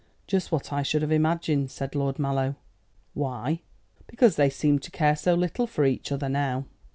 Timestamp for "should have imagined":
0.81-1.69